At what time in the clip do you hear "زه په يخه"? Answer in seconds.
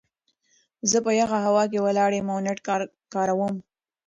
0.89-1.37